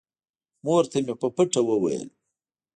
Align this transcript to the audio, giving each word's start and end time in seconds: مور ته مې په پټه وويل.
مور 0.65 0.83
ته 0.91 0.97
مې 1.05 1.13
په 1.21 1.27
پټه 1.35 1.61
وويل. 1.65 2.07